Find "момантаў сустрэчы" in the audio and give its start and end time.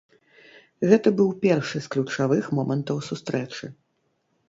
2.59-3.65